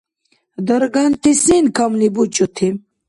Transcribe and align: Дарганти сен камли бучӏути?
Дарганти 0.67 1.31
сен 1.43 1.65
камли 1.75 2.07
бучӏути? 2.15 2.67